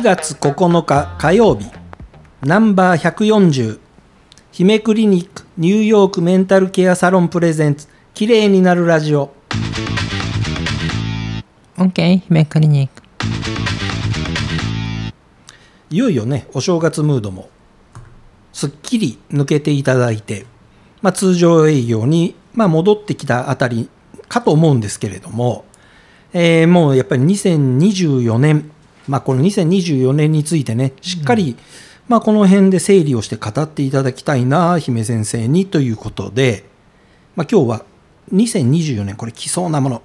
[0.00, 1.66] 4月9日火曜日
[2.40, 3.78] ナンバー140
[4.50, 9.30] 姫クリニックニューヨークメンタルケアサロンプレゼンツ綺麗になるラジオ。
[11.76, 13.02] OK 姫クリニック。
[15.90, 17.50] いよいよねお正月ムードも
[18.54, 20.46] すっきり抜けていただいて、
[21.02, 23.90] まあ、通常営業に、まあ、戻ってきたあたり
[24.28, 25.66] かと思うんですけれども、
[26.32, 28.70] えーもうやっぱり2024年、
[29.10, 31.56] まあ、この2024年についてねしっかり、
[32.06, 36.64] まあ、この辺で整理をして語っていただきたいな姫先生にということで、
[37.34, 37.84] まあ、今日は
[38.32, 40.02] 2024年これ来そうなもの、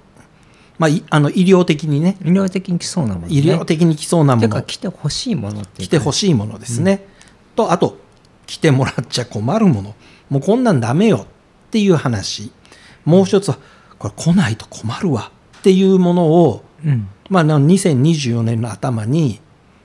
[0.80, 2.16] まあ、いあの医療的にね。
[2.20, 4.48] 医療的に来そうなもの、ね、医療的に来そうなもの。
[4.48, 7.06] てか来てほしいものって来てほしいものですね、
[7.54, 7.98] とあと
[8.48, 9.94] 来てもらっちゃ困るもの。
[10.30, 12.50] もうこんなんダメよっていう話。
[13.04, 13.58] もう一つは
[14.00, 19.40] これ来ないと困るわっていうものを、うんまあ、な2024年の頭に、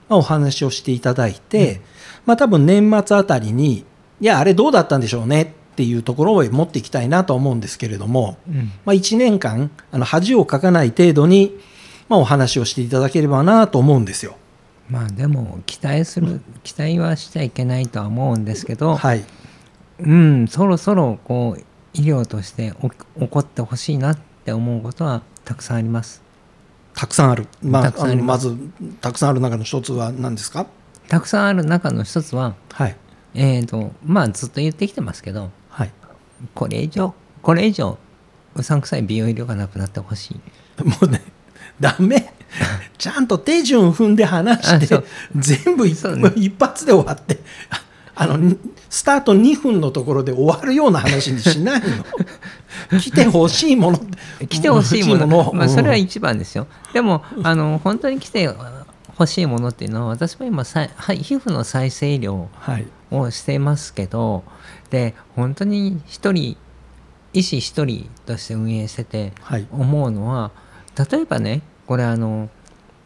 [0.09, 1.81] まあ、お話をしていただいて、
[2.25, 3.85] まあ多分年末あたりに
[4.21, 8.71] いやあれどうだったんでしょうねっていうところを持っていきたいなと思うんですけれども、うん。
[8.85, 11.57] まあ、1年間あの恥をかかない程度に、
[12.07, 14.35] まあ、お話をしていただければなと思うんですよ。
[14.89, 19.23] まあでも期待する期待はしちゃいけないとは思うんですけど、はい、
[19.99, 21.61] うんそろそろこう
[21.93, 26.21] 医療としてお起こってほしいなって思うことはたくさんあります
[26.93, 28.55] たくさんある、まあ、あまず
[28.99, 30.67] たくさんある中の一つは何ですか？
[31.07, 32.95] たくさんある中の一つははい。
[33.33, 35.91] えーとまあずっと言ってきてますけどはい。
[36.53, 37.97] これ以上これ以上
[38.55, 40.83] うさんくさい美容医療がなくなってほしい。
[40.83, 41.21] もうね
[41.79, 42.33] ダメ。
[42.97, 45.03] ちゃんと手順踏んで話して
[45.35, 46.31] 全部一,、ね。
[46.35, 47.39] 一発で終わって
[48.15, 48.57] あのに
[48.89, 51.87] スタート2分のところで終わるような話にしないの。
[52.99, 53.99] 来てほしいもの。
[54.47, 55.51] 来てほしいもの。
[55.53, 58.49] まあ、それはうん一番ですよ、でもあの本当に来て
[59.17, 62.87] ほしいものっていうのは私も今さいはい皮膚の再生医療はい。
[63.11, 64.43] をしていますけど
[64.89, 66.55] で本当に一人
[67.33, 69.67] 医師一人として運営しててはい。
[69.71, 70.51] 思うのは
[71.11, 72.49] 例えばねこれあの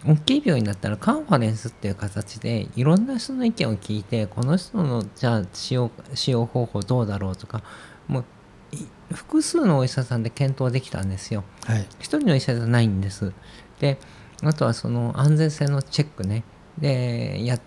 [0.07, 7.63] 大きい病院だったらカンファレンスっていう形でいろんな人の意見を聞いてこの人のじゃあ使用使用方法どうだろうとか
[8.07, 8.25] もう
[8.71, 11.43] い複数のお医者さんで検討できたんですよ。
[11.65, 13.33] はい一人の医者じゃないんです。
[13.79, 13.97] で
[14.43, 16.43] あとはその安全性のチェックね
[16.77, 17.59] でや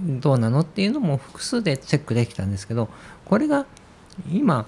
[0.00, 2.88] どうなのっていうのも複数でチェックできたんですけど
[3.24, 3.66] これが
[4.30, 4.66] 今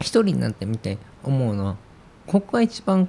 [0.00, 1.76] 一人になってみて思うのは
[2.26, 3.08] ここが一番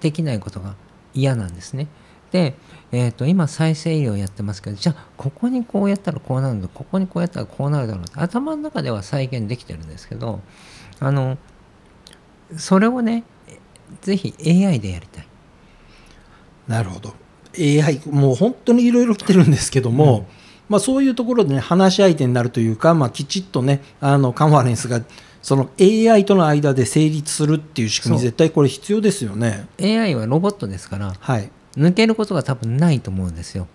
[0.00, 0.74] できないことが
[1.14, 1.88] 嫌なんですね。
[2.30, 2.54] で、
[2.92, 10.40] えー、と今再生医療やってますけどじゃあここにこうやったらこうなるんだここにこうやったらこうなるだろうって頭の中では再現できてるんですけど
[10.98, 11.38] あの
[12.56, 13.24] それをね
[14.02, 15.26] ぜひ AI でやりたい。
[16.68, 17.14] なるほど。
[17.58, 20.28] AI もう本当にいろいろ来てるんですけども、
[20.68, 25.02] まあ、そういうところでね話し相手になるというか、まあ、きちっとねあのカンファレンスが
[25.42, 29.66] その AI との間で成立するっていう仕組み絶対これ必要ですよね。
[29.80, 31.14] AI はロボットですから。
[31.18, 33.66] はい抜けることが多分ないと思うんですよ。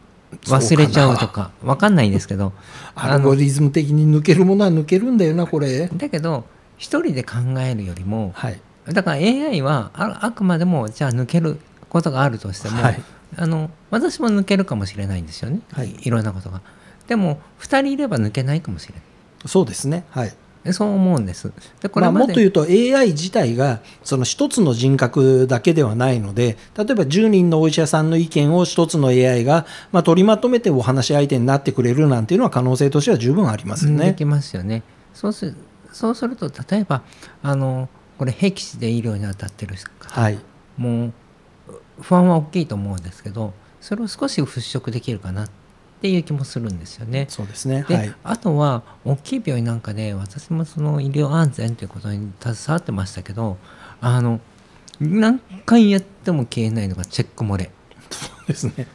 [0.44, 1.52] 忘れちゃうとか。
[1.64, 2.54] わかんないんですけど。
[2.96, 5.88] アルゴリズム的に抜けるものは抜けるんだよなこれ。
[5.88, 6.46] だけど
[6.78, 8.60] 一人で考えるよりもはい。
[8.92, 11.58] だから AI はああくまでもじゃあ抜ける
[11.90, 13.02] ことがあるとしても、はい。
[13.38, 15.96] あの私も抜けるかもしれないんですよね、はい。
[16.02, 16.62] いろんなことが。
[17.08, 19.04] でも2人いれば抜けないかもしれない。
[19.48, 20.06] そうですね。
[20.10, 20.30] はい。
[20.30, 20.36] で
[20.74, 21.52] そう思うんです。
[21.82, 34.08] でこまあ、れもっと言うと AI 自体がその一つの人格だけではないので例えば10人のお医者さんの意見を一つの AI が、まあ、取りまとめてお話し相手になってくれるなんていうのは可能性としては十分ありますよね。
[34.08, 34.84] できますよね。
[35.14, 35.56] そうす
[35.94, 37.04] そうすると例えば
[37.42, 37.88] あの
[38.18, 40.40] これ僻地で医療に当たってる方はい、
[40.78, 41.14] もう
[42.02, 45.65] 不安は大きいと思うんですけどそれを少し払拭できるかなって
[46.10, 47.28] いう気もするんですよね。
[47.30, 47.86] そうですね。
[47.88, 53.58] で、はい、あとは大きい病院なんかで私もその医療安全ということに携わってましたけど
[54.02, 54.40] あの
[55.00, 57.72] 何回やっても消えないのがチェック漏れ
[58.10, 58.88] そうですね。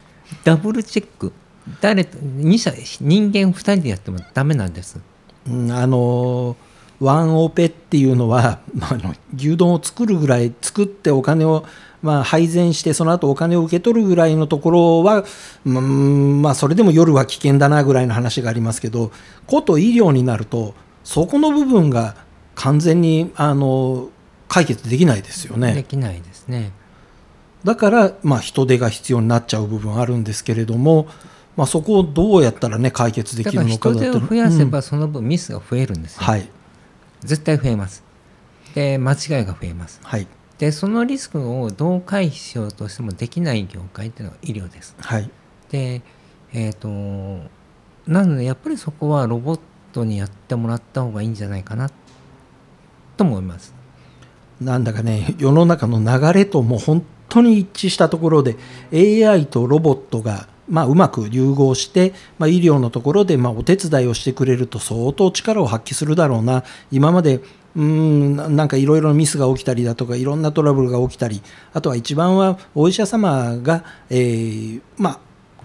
[0.44, 1.32] ダブルチェック
[1.80, 5.00] 誰二者人間2人でやってもダメなんです。
[5.46, 6.56] うん、あの
[7.00, 11.64] ワンオペっていうのは、まあ、あの牛丼を作るぐらい作ってお金を、
[12.02, 15.24] まあ、配膳してその後お金を受け取るぐらいのところは、
[15.66, 19.12] うんまあ、それでも夜は危険だなぐらいの話がありますけど
[19.46, 20.74] こと医療になると
[21.04, 22.16] そこの部分が
[22.54, 24.10] 完全にあの
[24.48, 25.84] 解決できないですよでね。
[25.84, 26.72] きないですね。
[27.64, 31.06] だから、まあ、人手が必要になっちゃう部分あるんですけれども、
[31.56, 36.22] まあ、そこをどうやったら、ね、解決できるのかだと人手を増やせうんばその分ミスが増えるんですよ。
[36.22, 36.48] はい
[37.20, 38.02] 絶対増えます。
[38.74, 40.00] で間違いが増えます。
[40.02, 40.26] はい
[40.60, 44.94] でそのリスクをどう回避しようとしてもできない業界っていうのが医療です。
[45.00, 45.30] はい
[45.70, 46.02] で
[46.52, 46.88] えっ、と
[48.06, 49.60] なのでやっぱりそこはロボッ
[49.92, 51.90] トにやってもらった方がいいんじゃないかな
[53.16, 53.74] と思います。
[54.60, 58.56] なんだかね世の中の流れともう本当に一致したところで
[58.92, 67.40] AI とロボットがまあ、うまく融合して、まあ、医療のところでまあお手伝いをしてくれると相当力を発揮するだろうな今まで
[67.76, 71.40] うんなんかいろいろミスが起きたりだとかいろんなトラブルが起きたり
[71.72, 75.20] あとは一番はお医者様が、えーまあ、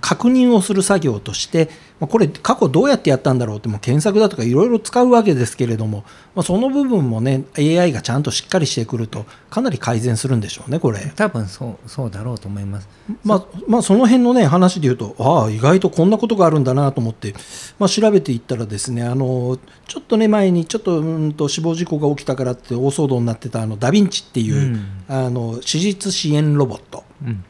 [0.05, 1.67] 確認をする作業として、
[1.99, 6.03] まあ、これ過去どうやってやったんだろうってもう検索だとかいろいろ使うわけですけれども、
[6.35, 11.11] まあ、その部分もね AI がちゃんとしっかりしてくるとかなり改善するんでしょうねこれ。
[11.15, 12.89] 多分そうそうだろうと思います。
[13.23, 17.33] まあ、まあその辺のね話で言うとああ意外とこんなことがあるんだなと思って、
[17.79, 19.57] まあ、調べていったらですねあの
[19.87, 27.43] ちょっとね前にちょっとうんと死亡事故が起きたからって大騒動になってたあのダヴィンチっていう、うんあの手術支援ロボットうん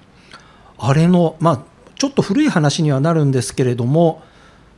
[0.78, 4.22] あれのまあちょっと古い話にはなるんですけれども、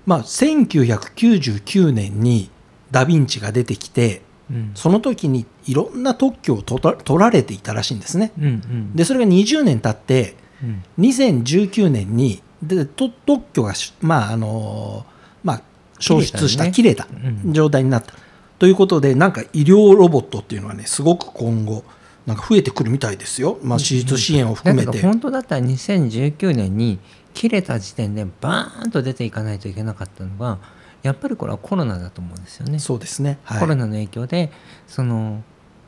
[0.05, 2.49] まあ、1999年に
[2.91, 4.71] ダヴィンチが出てきてうん。
[4.75, 8.31] その時にいろんな特許を取られていたらしいんですね。
[8.39, 8.95] うんうん。
[8.95, 10.83] でそれが20年経ってうん。
[10.99, 15.05] 2019年にでと特許がし、まああの
[15.43, 15.61] まあ、
[15.99, 17.53] 消失した、切れたうん。
[17.53, 18.13] 状態になった。
[18.57, 21.83] ということで、なんか医療ロボットっていうのはね、すごく今後、
[22.27, 25.01] なんか増えてくるみたいですよ、まあ、手術支援を含めて。
[25.01, 26.99] 本当だったら2019年に
[27.33, 30.59] 切れた時点でバーンと出ていかないといけなかったのが
[31.03, 32.79] やっぱりこれはコロナだと思うんですよね。
[32.79, 33.59] そうですね、はい。
[33.61, 34.51] コロナの影響で
[34.87, 35.41] その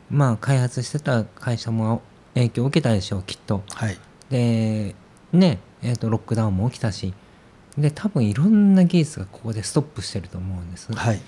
[0.09, 2.01] まあ開発してた会社も
[2.35, 3.63] 影響を受けたでしょうきっと。
[3.73, 3.97] はい。
[4.29, 4.95] で
[5.33, 7.13] ねえー、とロックダウンも起きたし。
[7.77, 11.21] で多分いろんな技術がここでストップしてると思うんです、はい。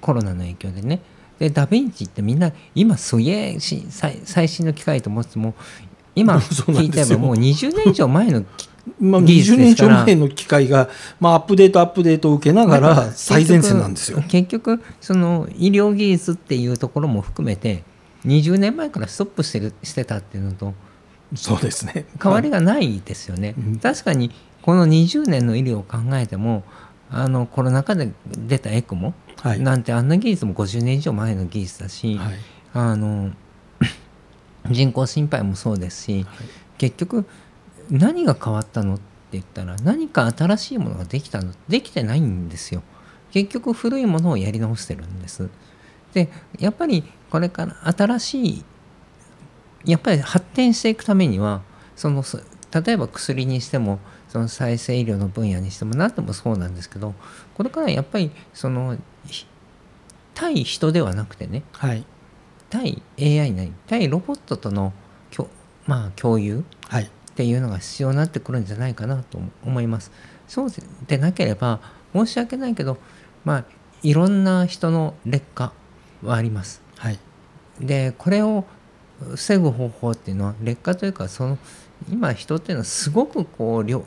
[0.00, 1.00] コロナの影響でね
[1.38, 5.54] でダヴィンチってみんな今すげえし最最新の機械と思っても
[6.14, 8.68] 今 聞いてももう20年以上前のき
[8.98, 10.88] まあ、技術20年以上前の機械が、
[11.20, 14.22] まあ、アップデートアップデートを受けながらら最前線なんですよ。
[14.28, 17.84] 結局その医療技術っていうところも含めて
[18.26, 20.74] 20年前からストップしてるしてたっていうのと
[21.34, 22.06] そうですね。
[22.20, 23.54] 変わりがないですよね。
[23.56, 24.32] うん確かに
[24.62, 26.64] この20年の医療を考えても
[27.10, 29.14] あのコロナ禍で出たエクモはい。
[29.58, 32.34] なんてあんな技術も50年以上前の技術だし、はい
[32.74, 33.32] あの
[34.70, 36.26] 人工心肺もそうですし、
[36.78, 37.26] 結局
[37.90, 39.02] 何が変わったのって
[39.32, 42.82] 言ったら何か新しいものができたのできてないんですよ。
[43.32, 45.50] 結局古いものをやり直してるんです。
[46.14, 48.64] でやっぱりこれから新しい
[49.84, 51.62] やっぱり発展していくためには
[51.96, 52.38] そのそ
[52.70, 53.98] 例えば薬にしても
[54.32, 57.14] その再生医療の分野にしても何でもそうなんですけど
[57.52, 58.96] これからやっぱりその
[59.26, 59.44] ひ
[60.32, 62.06] 対人ではなくてねはい。
[62.70, 64.94] 対 AI なり対ロボットとの
[65.30, 65.48] きょ、
[65.86, 67.04] まあ、共有はい。
[67.04, 70.10] っていうのが必要になってくるんじゃないかなと思います。
[70.48, 70.68] そう
[71.06, 71.80] でなければ
[72.14, 72.96] 申し訳ないけど
[73.44, 73.64] まあ
[74.02, 75.74] いろんな人の劣化
[76.22, 76.80] はあります。
[76.96, 77.18] はい。
[77.80, 78.64] でこれを
[79.34, 81.58] 防ぐ方法っていうのは劣化というかその
[82.10, 84.06] 今人っていうのはすごくこう量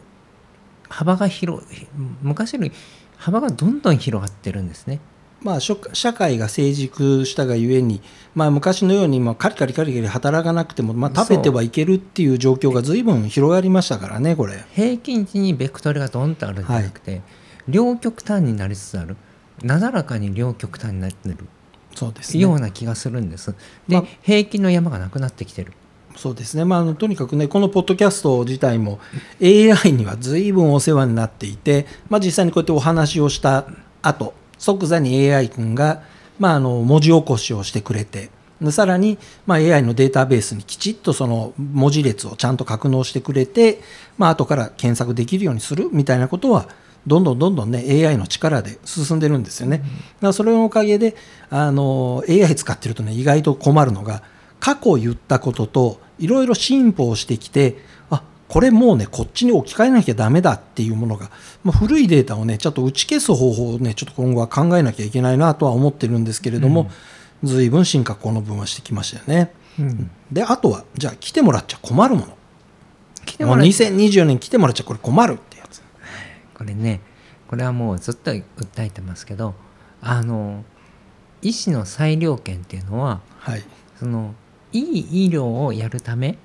[0.89, 1.87] 幅が広い
[2.21, 2.71] 昔より
[3.17, 4.99] 幅がどんどん広がってるんですね。
[5.41, 5.75] まあ、社
[6.13, 8.01] 会が成熟したがゆえに、
[8.33, 14.63] まあ、昔のようにまあカリカリカリカリ働かなくても、まあ、食べてはいけるっていう状況が随分広がりましたからねこれ。
[14.73, 17.21] 平均値にベクトルがドンとあるんじゃなくて、
[17.67, 19.17] 両極端になりつつある。
[19.61, 21.37] なだらかに両極端になってる。
[21.93, 22.41] そうですね。
[22.41, 23.55] ような気がするんです。
[23.87, 24.03] で、まあ。
[24.23, 25.73] 平均の山がなくなってきてる。
[26.15, 28.99] そうですね、まあ、あのとにかくねこのポッドキャスト自体も
[29.41, 33.65] AI には随分お世話になっていて、まあ、実際にこうやってお話をした
[34.01, 36.03] 後即座に AI 君が、
[36.39, 38.29] まあ、あの文字起こしをしてくれて
[38.61, 43.81] でさらに、まあ、AI のデータベースにきちっとその文字列をちゃんと格納してくれて、
[44.17, 46.69] まあ後から検索できるようにするみたいなことは
[47.05, 49.79] どんどんどんどんね AI の力で進んでるんですよね。
[49.79, 49.89] だか
[50.21, 51.15] らそれのおかげで
[51.49, 54.23] あの AI 使ってるとね意外と困るのが
[54.65, 57.77] 過去言ったことといろいろ進歩をしてきて
[58.09, 61.29] あこれもうねこっちに置き換えなきゃダメだっていうものが、
[61.63, 66.89] まあ、古いデータをねちょっと打ち消す方法をねちょっと今後は考えなきゃいけないなとは思ってるんですけれども、
[67.43, 69.53] 随分進化この分はしてきましたよね。
[69.77, 70.09] うん。
[70.31, 72.27] であとはじゃあ来てもらっちゃ困るもの。
[72.27, 73.25] もう。
[73.25, 75.83] 来てもらい2024年来てもらっちゃこれ困るってやつ。
[76.55, 77.01] これね
[77.47, 78.43] これはもうずっと訴
[78.79, 79.53] えてますけど
[80.01, 80.63] あの
[81.43, 83.63] 医師の裁量権っていうのははい。
[83.99, 84.33] その
[84.79, 86.37] いい医療をやるため？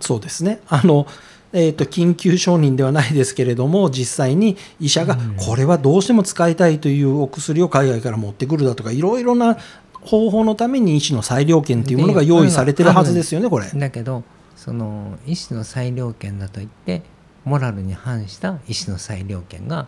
[0.00, 1.06] そうですねあの、
[1.52, 9.56] えー、と緊急承認ではないですけれども実際に医者がうんこれはどうしても使いたいというお薬を海外から持ってくるだとかいろいろな
[10.02, 13.70] 方法のために医師の裁量権というものが用意されてるはずですよねこれ。
[13.70, 14.24] だけど
[14.56, 17.02] その医師の裁量権だといって
[17.44, 19.86] モラルに反した医師の裁量権が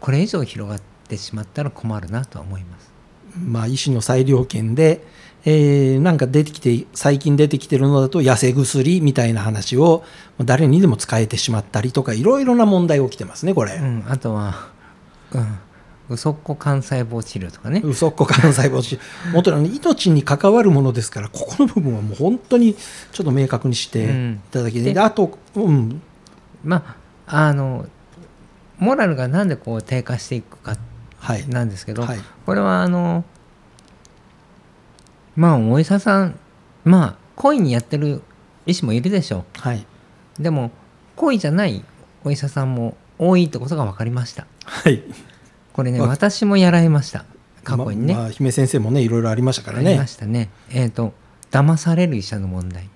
[0.00, 2.90] これ以上広がってしまったら困るなとは思います。
[3.38, 5.04] まあ、医師の裁量権で、
[5.44, 10.04] えーなんか出てきて最近出てきてるのだと痩せ薬みたいな話を
[10.38, 13.74] 誰にでも使えてしまったりとかいろいろな問題起きてますねこれ。
[13.74, 14.68] うん、あとは、
[15.32, 15.58] うん、
[16.10, 17.80] 嘘っこ幹細胞治療とかね。
[17.84, 18.98] 嘘っこ幹細胞治
[19.32, 22.74] もとに命に関わるものですからここの部分はもう本当に
[23.12, 26.02] ちょっと明確にしていただきたい、うんであと、うん、
[26.64, 27.86] まああの
[28.78, 30.76] モラルがなんでこう低下していくか
[31.20, 32.18] はい、なんですけど、はい。
[32.46, 33.24] これはあの
[35.40, 36.38] まあお医者さん
[36.84, 38.20] まあ故意にやってる
[38.66, 39.86] 医師もいるでしょはい、
[40.38, 40.70] うでも
[41.16, 41.82] 故意じゃない
[42.24, 44.46] お医者さんも多いってことが分かりました。
[44.64, 45.02] はい、
[45.72, 47.24] これねわ私もやられました。
[47.64, 49.90] 過去にね、ままあ、姫先生もねいろいろありましたからね。
[49.90, 50.50] ありましたね。
[50.70, 51.14] えっ、と
[51.50, 52.90] 騙される医者の問題。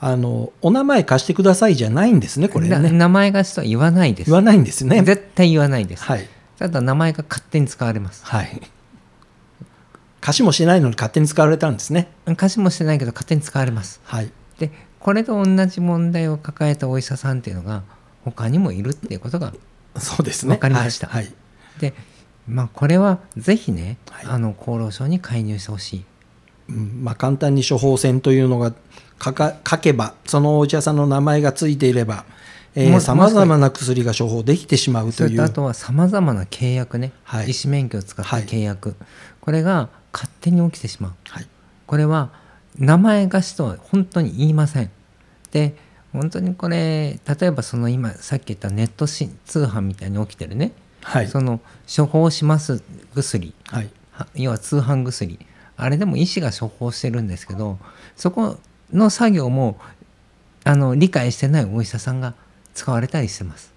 [0.00, 2.76] あのお名前貸してくださいじゃないんですねこれね。
[2.76, 4.30] な名前貸しとは言わないです。
[4.30, 5.00] 言わないんですね。
[5.02, 6.28] 絶対言わないです、はい。
[6.58, 8.26] ただ名前が勝手に使われます。
[8.26, 8.60] はい
[10.22, 12.08] 貸しもしないのに勝手に使われたんですね。
[12.36, 14.00] 貸しもしてないけど勝手に使われます。
[14.04, 14.30] はい。
[14.58, 17.82] でこれと同じ問題を抱えたお医者さんっていうのが
[18.24, 19.52] 他にもいるっていうことが
[19.96, 20.52] そうですね。
[20.52, 21.08] わかりました。
[21.08, 21.34] はい、はい。
[21.80, 21.92] で
[22.46, 24.26] まあこれはぜひね、はい。
[24.26, 26.04] あの厚労省に介入してほしい。
[26.68, 28.72] うんまあ、簡単に処方箋というのが
[29.22, 32.24] 書か書けばそのお医者さんの名前がついていればも
[33.00, 35.42] さまざまな薬が処方できてしまうという。
[35.42, 37.50] あとはさまざまな契約ね、はい。
[37.50, 38.44] 医師免許を使ったはい。
[38.44, 38.94] 契約、
[39.40, 41.12] これが勝手に起きてしまう。
[41.28, 41.46] はい。
[41.86, 42.30] これは
[42.78, 44.90] 名前貸しとは本当に言いません。
[45.50, 45.74] で
[46.12, 51.28] 本当にこれ例えばその今さっき言ったネットし通販みたいに起きてるね、はい。
[51.28, 51.60] その
[51.94, 52.82] 処方します
[53.14, 53.54] 薬。
[53.68, 53.90] はい。
[54.12, 55.38] は要は通販薬。
[55.76, 57.78] あれでも医師が処方してるんですけど
[58.16, 58.58] そこ
[58.92, 59.78] の作業も
[60.64, 62.34] あの理解してないお医者さんが
[62.74, 63.72] 使われたりしてます。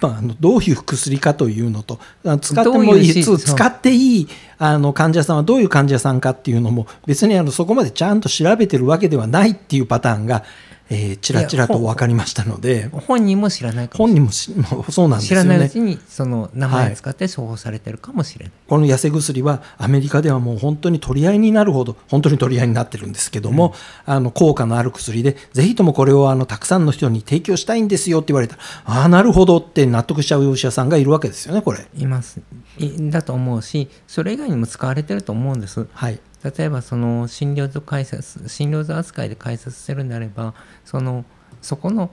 [0.00, 4.28] まあ、あのどういう薬かというのとあ使ってもいい使っていい
[4.58, 10.44] あの患者さんはどういう患者さんかっていうのも別にあのそこまでちゃんと調べてるわけではないっていうパターンが、
[10.88, 14.52] えーちらちらと分かりましたので本人も知らないかもし本れ人もし
[14.92, 15.44] そうなんです知ら。
[15.44, 18.54] ないうちにその名前使って処方されてるかもしれない。
[18.68, 23.74] この痩せ薬はアメリカではもう本当に取り合いになるほど 本当に取り合いになってるんですけども、
[24.04, 31.86] あの効果のある薬でぜひともこれをあのたくさんの人に提供したいんですよって言われたらああなるほどって納得しちゃうお医者さんがいるわけですよねこれ。
[31.96, 32.40] います
[32.78, 35.86] いだと思うしそれ以外にも使われてると思うんです。
[35.92, 36.20] はい
[36.56, 41.24] 例えばその診療所開設診療所扱いで開設してるんであればその
[41.62, 42.10] そこの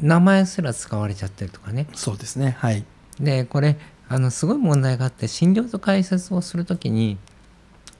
[0.00, 1.86] 名前すら使われちゃってるとかね。
[1.94, 2.56] そうですね。
[2.58, 2.84] はい。
[3.18, 3.76] でこれ
[4.08, 7.16] あのすごい問題があって診療所開設をするときに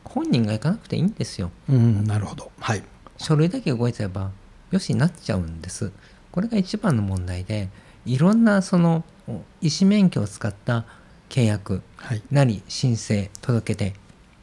[0.04, 1.50] 本人が行かなくていいんですよ。
[1.68, 2.50] うんなるほど。
[2.60, 2.82] はい。
[3.16, 4.30] 書類だけ動いちゃえば
[4.70, 5.90] よしになっちゃうんです。
[6.30, 7.68] これが一番の問題で
[8.04, 9.04] いろんなその
[9.60, 10.84] 医師免許を使った
[11.28, 12.22] 契約はい。
[12.30, 13.94] なり申請届け出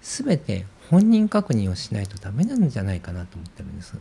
[0.01, 3.95] 全て本人確認をしないとダメなんじゃないかなと思ってるんです。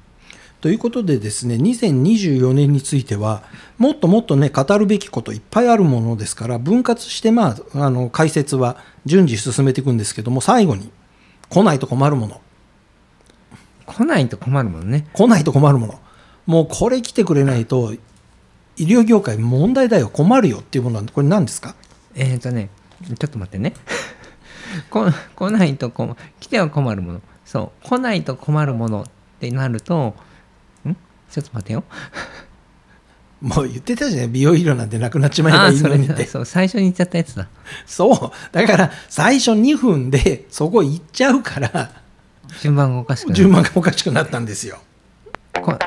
[0.61, 3.45] ということでですね2024年については
[3.79, 10.91] もっともっとね語るべきこといっぱいあるものですから分割してまああの解説は順次進めていくんですけども最後に
[11.49, 12.41] 来ないと困るもの。
[13.87, 15.07] 来ないと困るもんね。
[15.13, 16.01] 来ないと困るもの。
[16.47, 17.95] もうこれ来てくれないと
[18.77, 21.75] 医療業界問題だよ困るよっていうものはこれ何ですか？
[22.15, 22.71] えっ、ー、とね
[23.03, 23.75] ちょっと待ってね
[24.91, 27.21] こ来ないと困来ては困るもの。
[27.45, 27.89] そう。
[27.89, 29.05] 来ないと困るものっ
[29.41, 30.15] てなると
[30.87, 30.95] ん？
[31.31, 31.85] ちょっと待ってよ。
[33.41, 34.29] もう言ってたじゃない。
[34.29, 36.27] 美容医療なんてなくなっちまえばいいのにって。
[36.27, 36.45] そう。
[36.45, 37.49] 最初に言っちゃったやつだ。
[37.87, 38.31] そう。
[38.53, 41.91] だから最初2分でそこ行っちゃうから
[42.61, 43.37] 順番がおかしくなる。
[43.37, 44.79] 順番がおかしくなったんですよ。
[45.63, 45.79] こ